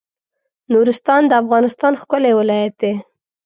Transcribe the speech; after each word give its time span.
نورستان 0.71 1.21
د 1.27 1.31
افغانستان 1.43 1.93
ښکلی 2.01 2.31
ولایت 2.39 2.73
دی 2.81 2.93